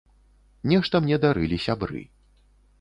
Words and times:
Нешта 0.71 0.95
мне 1.05 1.21
дарылі 1.27 1.61
сябры. 1.69 2.05